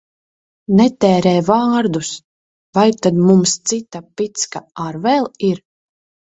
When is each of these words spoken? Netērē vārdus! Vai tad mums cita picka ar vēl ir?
Netērē 0.77 1.33
vārdus! 1.49 2.09
Vai 2.79 2.87
tad 3.07 3.21
mums 3.27 3.53
cita 3.73 4.03
picka 4.23 4.63
ar 4.87 4.99
vēl 5.05 5.31
ir? 5.53 5.63